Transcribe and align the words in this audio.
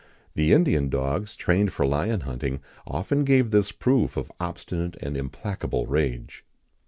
The 0.33 0.51
Indian 0.51 0.89
dogs, 0.89 1.35
trained 1.35 1.71
for 1.73 1.85
lion 1.85 2.21
hunting, 2.21 2.59
often 2.87 3.23
gave 3.23 3.51
this 3.51 3.71
proof 3.71 4.17
of 4.17 4.31
obstinate 4.39 4.95
and 4.99 5.15
implacable 5.15 5.85
rage. 5.85 6.43